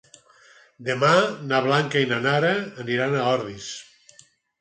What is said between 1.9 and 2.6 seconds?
i na Nara